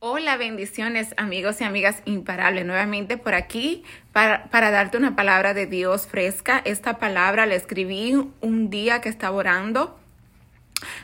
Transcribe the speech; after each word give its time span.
Hola, 0.00 0.36
bendiciones 0.36 1.12
amigos 1.16 1.60
y 1.60 1.64
amigas 1.64 2.02
imparables. 2.04 2.64
Nuevamente 2.64 3.16
por 3.16 3.34
aquí 3.34 3.82
para, 4.12 4.44
para, 4.44 4.70
darte 4.70 4.96
una 4.96 5.16
palabra 5.16 5.54
de 5.54 5.66
Dios 5.66 6.06
fresca. 6.06 6.62
Esta 6.64 7.00
palabra 7.00 7.46
la 7.46 7.56
escribí 7.56 8.14
un 8.40 8.70
día 8.70 9.00
que 9.00 9.08
estaba 9.08 9.36
orando 9.36 9.98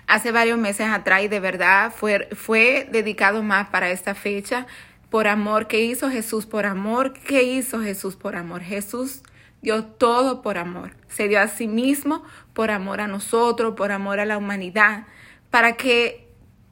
hace 0.07 0.31
varios 0.31 0.59
meses 0.59 0.87
atrás 0.87 1.25
y 1.25 1.29
de 1.29 1.41
verdad 1.41 1.93
fue, 1.93 2.29
fue 2.37 2.89
dedicado 2.89 3.43
más 3.43 3.67
para 3.71 3.91
esta 3.91 4.15
fecha 4.15 4.69
por 5.11 5.27
amor. 5.27 5.67
¿Qué 5.67 5.81
hizo 5.81 6.09
Jesús 6.09 6.47
por 6.47 6.65
amor? 6.65 7.15
¿Qué 7.15 7.43
hizo 7.43 7.81
Jesús 7.81 8.15
por 8.15 8.37
amor? 8.37 8.63
Jesús 8.63 9.25
dio 9.61 9.87
todo 9.87 10.41
por 10.41 10.57
amor. 10.57 10.93
Se 11.09 11.27
dio 11.27 11.41
a 11.41 11.49
sí 11.49 11.67
mismo 11.67 12.23
por 12.53 12.71
amor 12.71 13.01
a 13.01 13.09
nosotros, 13.09 13.75
por 13.75 13.91
amor 13.91 14.21
a 14.21 14.25
la 14.25 14.39
humanidad, 14.39 15.09
para 15.51 15.73
que 15.73 16.24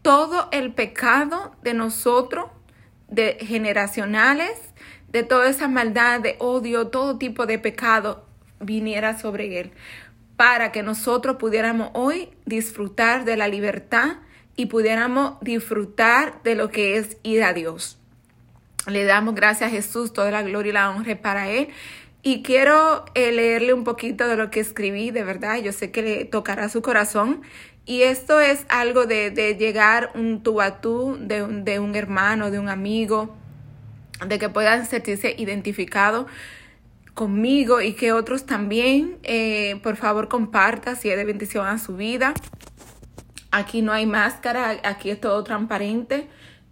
todo 0.03 0.48
el 0.53 0.73
pecado 0.75 1.57
de 1.62 1.75
nosotros, 1.75 2.46
de 3.09 3.39
generacionales, 3.41 4.53
de 5.09 5.22
toda 5.22 5.49
esa 5.49 5.68
maldad, 5.68 6.21
de 6.21 6.36
odio, 6.39 6.89
todo 6.89 7.18
tipo 7.18 7.46
de 7.46 7.59
pecado 7.59 8.26
viniera 8.61 9.18
sobre 9.18 9.61
él, 9.61 9.73
para 10.36 10.73
que 10.73 10.82
nosotros 10.82 11.36
pudiéramos 11.36 11.90
hoy 11.95 12.31
disfrutar 12.46 13.25
de 13.25 13.36
la 13.36 13.49
libertad 13.49 14.17
y 14.57 14.67
pudiéramos 14.67 15.39
disfrutar 15.40 16.43
de 16.43 16.54
lo 16.54 16.71
que 16.71 16.96
es 16.96 17.17
ir 17.23 17.43
a 17.45 17.53
Dios. 17.53 17.98
Le 18.87 19.04
damos 19.04 19.34
gracias 19.34 19.71
a 19.71 19.75
Jesús, 19.75 20.12
toda 20.12 20.31
la 20.31 20.43
gloria 20.43 20.71
y 20.71 20.73
la 20.73 20.90
honra 20.90 21.21
para 21.21 21.48
Él. 21.48 21.68
Y 22.22 22.43
quiero 22.43 23.04
eh, 23.14 23.32
leerle 23.32 23.75
un 23.75 23.85
poquito 23.85 24.29
de 24.29 24.36
lo 24.36 24.50
que 24.50 24.61
escribí, 24.61 25.11
de 25.11 25.25
verdad, 25.25 25.61
yo 25.61 25.72
sé 25.72 25.90
que 25.90 26.03
le 26.03 26.25
tocará 26.25 26.68
su 26.68 26.81
corazón 26.81 27.43
y 27.85 28.03
esto 28.03 28.39
es 28.39 28.64
algo 28.68 29.07
de, 29.07 29.31
de 29.31 29.57
llegar 29.57 30.12
un 30.14 30.43
tú 30.45 30.61
a 30.61 30.81
tú 30.81 31.17
de 31.21 31.43
un, 31.43 31.64
de 31.64 31.81
un 31.81 31.96
hermano, 31.96 32.53
de 32.53 32.61
un 32.61 32.69
amigo, 32.69 33.34
de 34.25 34.39
que 34.39 34.48
puedan 34.48 34.86
sentirse 34.86 35.34
identificados 35.36 36.27
conmigo 37.15 37.81
y 37.81 37.95
que 37.95 38.12
otros 38.12 38.47
también, 38.47 39.19
eh, 39.23 39.81
por 39.83 39.97
favor, 39.97 40.28
compartan 40.28 40.97
si 40.97 41.11
es 41.11 41.17
de 41.17 41.25
bendición 41.25 41.67
a 41.67 41.78
su 41.78 41.97
vida. 41.97 42.34
Aquí 43.50 43.83
no 43.83 43.93
hay 43.93 44.06
máscara, 44.06 44.81
aquí 44.84 45.11
es 45.11 45.20
todo 45.20 45.43
transparente, 45.45 46.28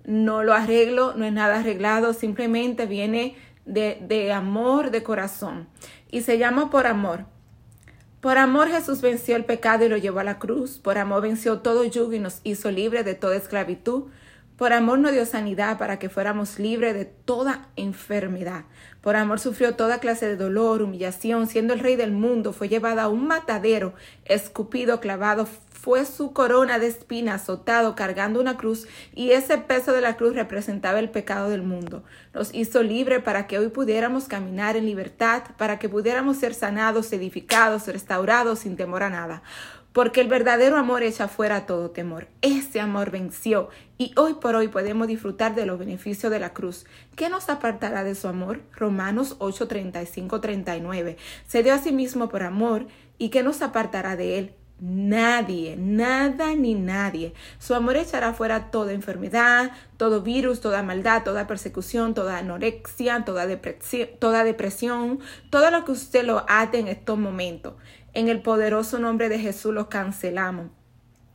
no 0.06 0.42
lo 0.42 0.54
arreglo, 0.54 1.14
no 1.14 1.24
es 1.26 1.32
nada 1.32 1.58
arreglado, 1.58 2.14
simplemente 2.14 2.86
viene 2.86 3.36
de, 3.72 3.98
de 4.06 4.32
amor 4.32 4.90
de 4.90 5.02
corazón 5.02 5.68
y 6.10 6.22
se 6.22 6.38
llama 6.38 6.70
por 6.70 6.86
amor. 6.86 7.26
Por 8.20 8.36
amor 8.36 8.68
Jesús 8.68 9.00
venció 9.00 9.34
el 9.36 9.46
pecado 9.46 9.86
y 9.86 9.88
lo 9.88 9.96
llevó 9.96 10.20
a 10.20 10.24
la 10.24 10.38
cruz. 10.38 10.78
Por 10.78 10.98
amor 10.98 11.22
venció 11.22 11.60
todo 11.60 11.84
yugo 11.84 12.12
y 12.12 12.18
nos 12.18 12.40
hizo 12.44 12.70
libres 12.70 13.04
de 13.04 13.14
toda 13.14 13.36
esclavitud. 13.36 14.04
Por 14.60 14.74
amor 14.74 14.98
nos 14.98 15.12
dio 15.12 15.24
sanidad 15.24 15.78
para 15.78 15.98
que 15.98 16.10
fuéramos 16.10 16.58
libres 16.58 16.92
de 16.92 17.06
toda 17.06 17.68
enfermedad. 17.76 18.64
Por 19.00 19.16
amor 19.16 19.40
sufrió 19.40 19.74
toda 19.74 20.00
clase 20.00 20.26
de 20.28 20.36
dolor, 20.36 20.82
humillación, 20.82 21.46
siendo 21.46 21.72
el 21.72 21.80
rey 21.80 21.96
del 21.96 22.12
mundo, 22.12 22.52
fue 22.52 22.68
llevado 22.68 23.00
a 23.00 23.08
un 23.08 23.26
matadero, 23.26 23.94
escupido, 24.26 25.00
clavado, 25.00 25.48
fue 25.70 26.04
su 26.04 26.34
corona 26.34 26.78
de 26.78 26.88
espinas, 26.88 27.40
azotado, 27.40 27.94
cargando 27.94 28.38
una 28.38 28.58
cruz, 28.58 28.86
y 29.14 29.30
ese 29.30 29.56
peso 29.56 29.94
de 29.94 30.02
la 30.02 30.18
cruz 30.18 30.34
representaba 30.34 30.98
el 30.98 31.08
pecado 31.08 31.48
del 31.48 31.62
mundo. 31.62 32.04
Nos 32.34 32.54
hizo 32.54 32.82
libre 32.82 33.20
para 33.20 33.46
que 33.46 33.58
hoy 33.58 33.68
pudiéramos 33.68 34.24
caminar 34.24 34.76
en 34.76 34.84
libertad, 34.84 35.42
para 35.56 35.78
que 35.78 35.88
pudiéramos 35.88 36.36
ser 36.36 36.52
sanados, 36.52 37.10
edificados, 37.14 37.86
restaurados 37.86 38.58
sin 38.58 38.76
temor 38.76 39.04
a 39.04 39.08
nada. 39.08 39.42
Porque 39.92 40.20
el 40.20 40.28
verdadero 40.28 40.76
amor 40.76 41.02
echa 41.02 41.26
fuera 41.26 41.66
todo 41.66 41.90
temor. 41.90 42.28
Ese 42.42 42.80
amor 42.80 43.10
venció 43.10 43.70
y 43.98 44.12
hoy 44.16 44.34
por 44.34 44.54
hoy 44.54 44.68
podemos 44.68 45.08
disfrutar 45.08 45.56
de 45.56 45.66
los 45.66 45.80
beneficios 45.80 46.30
de 46.30 46.38
la 46.38 46.52
cruz. 46.52 46.86
¿Qué 47.16 47.28
nos 47.28 47.48
apartará 47.48 48.04
de 48.04 48.14
su 48.14 48.28
amor? 48.28 48.60
Romanos 48.76 49.34
8, 49.40 49.66
35, 49.66 50.40
39. 50.40 51.16
Se 51.46 51.64
dio 51.64 51.74
a 51.74 51.78
sí 51.78 51.90
mismo 51.90 52.28
por 52.28 52.44
amor 52.44 52.86
y 53.18 53.30
¿qué 53.30 53.42
nos 53.42 53.62
apartará 53.62 54.14
de 54.14 54.38
él? 54.38 54.54
Nadie, 54.82 55.76
nada 55.76 56.54
ni 56.54 56.74
nadie. 56.74 57.34
Su 57.58 57.74
amor 57.74 57.96
echará 57.98 58.32
fuera 58.32 58.70
toda 58.70 58.94
enfermedad, 58.94 59.72
todo 59.98 60.22
virus, 60.22 60.62
toda 60.62 60.82
maldad, 60.82 61.22
toda 61.22 61.46
persecución, 61.46 62.14
toda 62.14 62.38
anorexia, 62.38 63.26
toda 63.26 63.46
depresión, 63.46 64.08
toda 64.18 64.42
depresión, 64.42 65.18
todo 65.50 65.70
lo 65.70 65.84
que 65.84 65.92
usted 65.92 66.24
lo 66.24 66.46
ate 66.48 66.78
en 66.78 66.88
estos 66.88 67.18
momentos. 67.18 67.74
En 68.12 68.28
el 68.28 68.42
poderoso 68.42 68.98
nombre 68.98 69.28
de 69.28 69.38
Jesús 69.38 69.72
lo 69.72 69.88
cancelamos. 69.88 70.68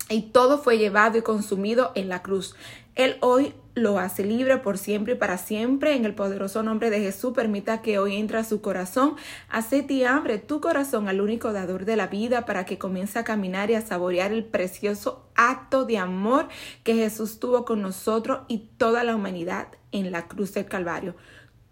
Y 0.09 0.24
todo 0.24 0.59
fue 0.59 0.78
llevado 0.78 1.18
y 1.18 1.22
consumido 1.22 1.91
en 1.96 2.09
la 2.09 2.22
cruz. 2.22 2.56
Él 2.94 3.18
hoy 3.22 3.53
lo 3.74 4.00
hace 4.00 4.24
libre 4.24 4.58
por 4.58 4.78
siempre 4.78 5.14
y 5.14 5.18
para 5.18 5.38
siempre. 5.38 5.96
En 5.96 6.06
el 6.06 6.14
poderoso 6.14 6.64
nombre 6.64 6.90
de 6.90 7.00
Jesús, 7.00 7.34
permita 7.34 7.81
que 7.81 7.97
hoy 7.97 8.16
entre 8.16 8.38
a 8.38 8.44
su 8.44 8.62
corazón. 8.62 9.16
Hace 9.50 9.85
y 9.90 10.03
hambre 10.03 10.38
tu 10.38 10.62
corazón 10.62 11.09
al 11.09 11.22
único 11.22 11.52
dador 11.53 11.85
de 11.85 11.96
la 11.96 12.08
vida 12.08 12.46
para 12.46 12.66
que 12.66 12.78
comience 12.78 13.19
a 13.19 13.24
caminar 13.24 13.72
y 13.72 13.75
a 13.75 13.81
saborear 13.81 14.31
el 14.31 14.46
precioso 14.46 15.28
acto 15.35 15.85
de 15.85 15.97
amor 15.97 16.47
que 16.84 16.96
Jesús 16.96 17.40
tuvo 17.40 17.66
con 17.66 17.81
nosotros 17.81 18.41
y 18.47 18.69
toda 18.78 19.03
la 19.03 19.16
humanidad 19.16 19.68
en 19.91 20.12
la 20.12 20.28
cruz 20.28 20.53
del 20.53 20.66
Calvario. 20.66 21.16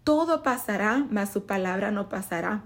Todo 0.02 0.42
pasará, 0.42 1.06
mas 1.10 1.32
su 1.32 1.46
palabra 1.46 1.90
no 1.90 2.08
pasará. 2.08 2.64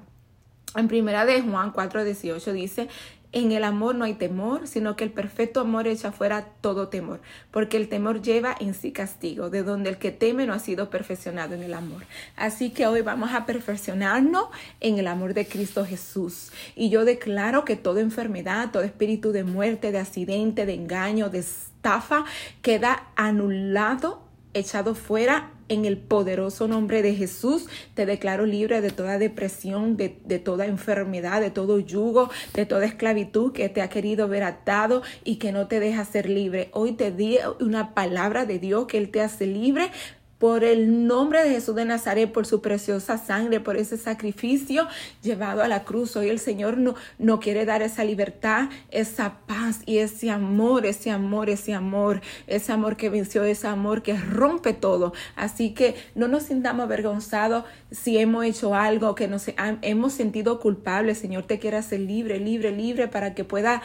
En 0.79 0.89
primera 0.89 1.27
de 1.27 1.43
Juan 1.43 1.73
4:18 1.73 2.53
dice, 2.53 2.89
en 3.33 3.53
el 3.53 3.65
amor 3.65 3.95
no 3.95 4.07
hay 4.07 4.15
temor, 4.15 4.67
sino 4.67 4.97
que 4.97 5.05
el 5.05 5.11
perfecto 5.11 5.61
amor 5.61 5.87
echa 5.87 6.13
fuera 6.13 6.47
todo 6.63 6.89
temor, 6.89 7.21
porque 7.51 7.77
el 7.77 7.89
temor 7.89 8.23
lleva 8.23 8.57
en 8.59 8.73
sí 8.73 8.91
castigo, 8.91 9.51
de 9.51 9.63
donde 9.63 9.91
el 9.91 9.99
que 9.99 10.13
teme 10.13 10.47
no 10.47 10.55
ha 10.55 10.59
sido 10.59 10.89
perfeccionado 10.89 11.55
en 11.55 11.63
el 11.63 11.75
amor. 11.75 12.05
Así 12.37 12.71
que 12.71 12.87
hoy 12.87 13.03
vamos 13.03 13.33
a 13.35 13.45
perfeccionarnos 13.45 14.47
en 14.81 14.99
el 14.99 15.07
amor 15.09 15.35
de 15.35 15.47
Cristo 15.47 15.85
Jesús. 15.85 16.53
Y 16.75 16.89
yo 16.89 17.05
declaro 17.05 17.67
que 17.67 17.77
toda 17.77 18.01
enfermedad, 18.01 18.71
todo 18.73 18.83
espíritu 18.83 19.33
de 19.33 19.45
muerte, 19.45 19.93
de 19.93 19.99
accidente, 19.99 20.65
de 20.65 20.75
engaño, 20.75 21.29
de 21.29 21.41
estafa, 21.41 22.25
queda 22.63 23.09
anulado, 23.15 24.23
echado 24.55 24.95
fuera 24.95 25.51
en 25.69 25.85
el 25.85 25.99
poderoso 25.99 26.69
nombre 26.69 27.03
de 27.03 27.15
Jesús, 27.15 27.67
te 27.95 28.07
declaro 28.07 28.47
libre 28.47 28.81
de 28.81 28.91
toda 28.91 29.19
depresión, 29.19 29.97
de, 29.97 30.09
toda 30.39 30.67
enfermedad, 30.67 31.41
de 31.41 31.51
todo 31.51 31.79
yugo, 31.79 32.31
de 32.55 32.67
toda 32.67 32.87
esclavitud 32.87 33.53
que 33.53 33.69
te 33.69 33.83
ha 33.83 33.89
querido 33.89 34.29
ver 34.29 34.45
atado 34.45 35.03
y 35.25 35.37
que 35.37 35.53
no 35.53 35.67
te 35.67 35.81
deja 35.81 36.05
ser 36.05 36.29
libre. 36.29 36.71
Hoy 36.73 36.93
te 36.93 37.11
di 37.11 37.39
una 37.61 37.95
palabra 37.95 38.47
de 38.47 38.59
Dios 38.59 38.87
que 38.87 38.99
Él 38.99 39.11
te 39.11 39.21
hace 39.21 39.47
libre 39.47 39.91
por 40.39 40.63
el 40.65 41.07
nombre 41.07 41.43
de 41.43 41.51
Jesús 41.51 41.75
de 41.75 41.85
Nazaret, 41.85 42.33
por 42.33 42.47
su 42.47 42.61
preciosa 42.61 43.19
sangre, 43.19 43.61
por 43.61 43.77
ese 43.77 43.97
sacrificio 43.97 44.87
llevado 45.23 45.63
a 45.63 45.69
la 45.69 45.85
cruz. 45.85 46.17
Hoy 46.17 46.29
el 46.29 46.39
Señor 46.39 46.79
no, 46.79 46.95
no 47.19 47.41
quiere 47.41 47.65
dar 47.65 47.83
esa 47.83 48.05
libertad, 48.05 48.69
esa 48.91 49.39
paz 49.47 49.81
y 49.85 49.99
ese 49.99 50.31
amor, 50.31 50.87
ese 50.87 51.11
amor, 51.11 51.51
ese 51.51 51.75
amor, 51.75 52.21
ese 52.47 52.73
amor 52.73 52.97
que 52.97 53.11
venció, 53.11 53.45
ese 53.45 53.67
amor 53.67 54.03
que 54.03 54.17
rompe 54.17 54.73
todo. 54.73 55.13
Así 55.35 55.75
que 55.75 55.97
no 56.15 56.29
nos 56.29 56.45
sintamos 56.45 56.85
avergonzados 56.85 57.65
si 57.91 58.19
hemos 58.19 58.45
hecho 58.45 58.75
algo 58.75 59.15
que 59.15 59.27
nos 59.27 59.47
hemos 59.83 60.13
sentido 60.13 60.61
culpables. 60.61 61.19
Señor 61.19 61.45
te 61.45 61.59
quiere 61.59 61.79
hacer 61.79 62.01
libre, 62.01 62.39
libre, 62.39 62.71
libre 62.71 63.09
para 63.09 63.35
que 63.35 63.45
pueda 63.45 63.83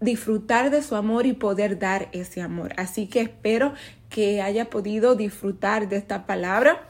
disfrutar 0.00 0.70
de 0.70 0.82
su 0.82 0.96
amor 0.96 1.24
y 1.26 1.32
poder 1.32 1.78
dar 1.78 2.08
ese 2.12 2.42
amor. 2.42 2.74
Así 2.76 3.06
que 3.06 3.22
espero 3.22 3.72
que 4.14 4.40
haya 4.40 4.70
podido 4.70 5.16
disfrutar 5.16 5.88
de 5.88 5.96
esta 5.96 6.24
palabra 6.24 6.86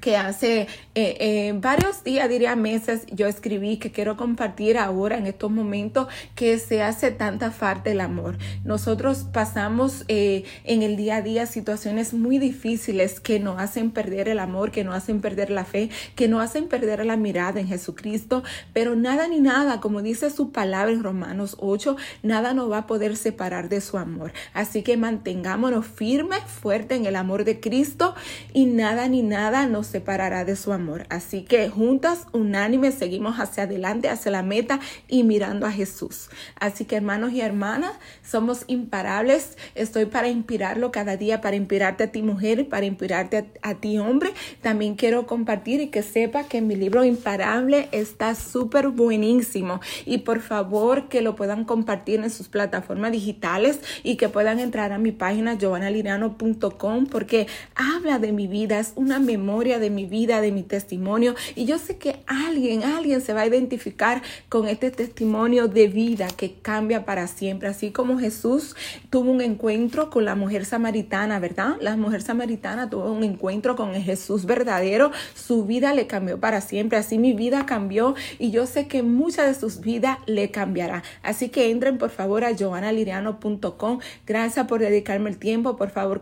que 0.00 0.16
hace 0.16 0.62
eh, 0.94 1.16
eh, 1.20 1.52
varios 1.56 2.02
días, 2.02 2.28
diría 2.28 2.56
meses, 2.56 3.06
yo 3.12 3.26
escribí 3.26 3.76
que 3.76 3.92
quiero 3.92 4.16
compartir 4.16 4.78
ahora 4.78 5.18
en 5.18 5.26
estos 5.26 5.50
momentos 5.50 6.08
que 6.34 6.58
se 6.58 6.82
hace 6.82 7.10
tanta 7.10 7.50
falta 7.50 7.90
el 7.90 8.00
amor. 8.00 8.38
Nosotros 8.64 9.26
pasamos 9.32 10.04
eh, 10.08 10.44
en 10.64 10.82
el 10.82 10.96
día 10.96 11.16
a 11.16 11.22
día 11.22 11.46
situaciones 11.46 12.14
muy 12.14 12.38
difíciles 12.38 13.20
que 13.20 13.38
nos 13.38 13.60
hacen 13.60 13.90
perder 13.90 14.28
el 14.28 14.38
amor, 14.38 14.70
que 14.70 14.84
nos 14.84 14.94
hacen 14.94 15.20
perder 15.20 15.50
la 15.50 15.64
fe, 15.64 15.90
que 16.16 16.28
nos 16.28 16.42
hacen 16.42 16.68
perder 16.68 17.04
la 17.04 17.16
mirada 17.16 17.60
en 17.60 17.68
Jesucristo, 17.68 18.42
pero 18.72 18.96
nada 18.96 19.28
ni 19.28 19.40
nada, 19.40 19.80
como 19.80 20.02
dice 20.02 20.30
su 20.30 20.50
palabra 20.50 20.92
en 20.92 21.02
Romanos 21.02 21.56
8, 21.60 21.96
nada 22.22 22.54
nos 22.54 22.70
va 22.70 22.78
a 22.78 22.86
poder 22.86 23.16
separar 23.16 23.68
de 23.68 23.80
su 23.80 23.98
amor. 23.98 24.32
Así 24.54 24.82
que 24.82 24.96
mantengámonos 24.96 25.86
firmes, 25.86 26.40
fuertes 26.44 26.98
en 26.98 27.06
el 27.06 27.16
amor 27.16 27.44
de 27.44 27.60
Cristo 27.60 28.14
y 28.52 28.66
nada 28.66 29.08
ni 29.08 29.22
nada 29.22 29.66
nos 29.66 29.89
separará 29.90 30.44
de 30.44 30.56
su 30.56 30.72
amor. 30.72 31.06
Así 31.10 31.42
que 31.42 31.68
juntas, 31.68 32.26
unánimes, 32.32 32.94
seguimos 32.94 33.38
hacia 33.38 33.64
adelante, 33.64 34.08
hacia 34.08 34.30
la 34.30 34.42
meta 34.42 34.80
y 35.08 35.24
mirando 35.24 35.66
a 35.66 35.72
Jesús. 35.72 36.30
Así 36.58 36.84
que 36.84 36.96
hermanos 36.96 37.32
y 37.32 37.40
hermanas, 37.40 37.92
somos 38.22 38.64
imparables. 38.68 39.56
Estoy 39.74 40.06
para 40.06 40.28
inspirarlo 40.28 40.92
cada 40.92 41.16
día, 41.16 41.40
para 41.40 41.56
inspirarte 41.56 42.04
a 42.04 42.12
ti 42.12 42.22
mujer, 42.22 42.68
para 42.68 42.86
inspirarte 42.86 43.50
a, 43.62 43.74
ti 43.74 43.98
hombre. 43.98 44.32
También 44.62 44.94
quiero 44.94 45.26
compartir 45.26 45.80
y 45.80 45.88
que 45.88 46.02
sepa 46.02 46.44
que 46.44 46.60
mi 46.60 46.76
libro 46.76 47.04
Imparable 47.04 47.88
está 47.92 48.34
súper 48.34 48.88
buenísimo. 48.88 49.80
Y 50.06 50.18
por 50.18 50.40
favor 50.40 51.08
que 51.08 51.22
lo 51.22 51.34
puedan 51.36 51.64
compartir 51.64 52.20
en 52.20 52.30
sus 52.30 52.48
plataformas 52.48 53.12
digitales 53.12 53.80
y 54.02 54.16
que 54.16 54.28
puedan 54.28 54.60
entrar 54.60 54.92
a 54.92 54.98
mi 54.98 55.12
página 55.12 55.56
joannaliriano.com 55.60 57.06
porque 57.06 57.46
habla 57.74 58.18
de 58.18 58.32
mi 58.32 58.46
vida, 58.46 58.78
es 58.78 58.92
una 58.96 59.18
memoria 59.18 59.78
de 59.80 59.90
mi 59.90 60.06
vida, 60.06 60.40
de 60.40 60.52
mi 60.52 60.62
testimonio. 60.62 61.34
Y 61.54 61.64
yo 61.64 61.78
sé 61.78 61.96
que 61.96 62.20
alguien, 62.26 62.84
alguien 62.84 63.20
se 63.20 63.32
va 63.32 63.42
a 63.42 63.46
identificar 63.46 64.22
con 64.48 64.68
este 64.68 64.90
testimonio 64.90 65.68
de 65.68 65.88
vida 65.88 66.28
que 66.28 66.52
cambia 66.52 67.04
para 67.04 67.26
siempre. 67.26 67.68
Así 67.68 67.90
como 67.90 68.18
Jesús 68.18 68.76
tuvo 69.10 69.30
un 69.30 69.40
encuentro 69.40 70.10
con 70.10 70.24
la 70.24 70.34
mujer 70.34 70.64
samaritana, 70.64 71.38
¿verdad? 71.38 71.76
La 71.80 71.96
mujer 71.96 72.22
samaritana 72.22 72.88
tuvo 72.88 73.10
un 73.10 73.24
encuentro 73.24 73.76
con 73.76 73.94
el 73.94 74.02
Jesús 74.02 74.44
verdadero. 74.44 75.10
Su 75.34 75.64
vida 75.64 75.94
le 75.94 76.06
cambió 76.06 76.38
para 76.38 76.60
siempre. 76.60 76.98
Así 76.98 77.18
mi 77.18 77.32
vida 77.32 77.66
cambió 77.66 78.14
y 78.38 78.50
yo 78.50 78.66
sé 78.66 78.86
que 78.86 79.02
mucha 79.02 79.46
de 79.46 79.54
sus 79.54 79.80
vidas 79.80 80.18
le 80.26 80.50
cambiará. 80.50 81.02
Así 81.22 81.48
que 81.48 81.70
entren 81.70 81.98
por 81.98 82.10
favor 82.10 82.44
a 82.44 82.54
joannaliriano.com. 82.54 84.00
Gracias 84.26 84.66
por 84.66 84.80
dedicarme 84.80 85.30
el 85.30 85.38
tiempo. 85.38 85.76
Por 85.76 85.90
favor, 85.90 86.20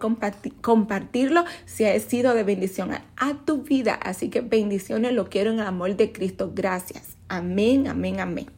compartirlo 0.60 1.44
si 1.66 1.84
ha 1.84 1.98
sido 2.00 2.34
de 2.34 2.44
bendición 2.44 2.92
a, 2.92 3.34
tu 3.48 3.62
vida. 3.62 3.94
Así 3.94 4.28
que 4.28 4.42
bendiciones, 4.42 5.14
lo 5.14 5.30
quiero 5.30 5.50
en 5.50 5.60
el 5.60 5.66
amor 5.66 5.96
de 5.96 6.12
Cristo. 6.12 6.52
Gracias. 6.54 7.16
Amén, 7.28 7.88
amén, 7.88 8.20
amén. 8.20 8.57